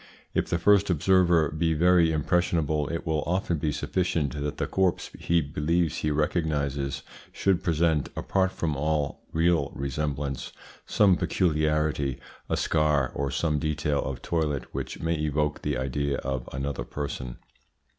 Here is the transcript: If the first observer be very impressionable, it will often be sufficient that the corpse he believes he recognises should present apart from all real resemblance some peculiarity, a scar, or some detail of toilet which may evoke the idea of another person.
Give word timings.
If 0.33 0.47
the 0.49 0.57
first 0.57 0.89
observer 0.89 1.51
be 1.51 1.75
very 1.75 2.11
impressionable, 2.11 2.87
it 2.91 3.05
will 3.05 3.21
often 3.27 3.59
be 3.59 3.71
sufficient 3.71 4.33
that 4.41 4.57
the 4.57 4.65
corpse 4.65 5.11
he 5.19 5.41
believes 5.41 5.97
he 5.97 6.09
recognises 6.09 7.03
should 7.31 7.61
present 7.61 8.09
apart 8.15 8.51
from 8.51 8.75
all 8.75 9.21
real 9.31 9.71
resemblance 9.75 10.53
some 10.87 11.17
peculiarity, 11.17 12.19
a 12.49 12.57
scar, 12.57 13.11
or 13.13 13.29
some 13.29 13.59
detail 13.59 14.01
of 14.03 14.23
toilet 14.23 14.63
which 14.73 14.99
may 15.01 15.13
evoke 15.19 15.61
the 15.61 15.77
idea 15.77 16.17
of 16.17 16.49
another 16.51 16.83
person. 16.83 17.37